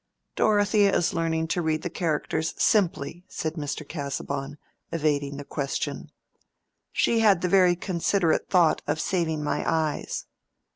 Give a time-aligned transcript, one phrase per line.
[0.35, 3.87] "Dorothea is learning to read the characters simply," said Mr.
[3.87, 4.57] Casaubon,
[4.91, 6.11] evading the question.
[6.91, 10.25] "She had the very considerate thought of saving my eyes."